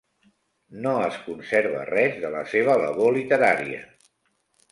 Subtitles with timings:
[0.85, 3.85] No es conserva res de la seva labor literària.